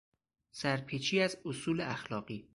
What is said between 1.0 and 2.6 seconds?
از اصول اخلاقی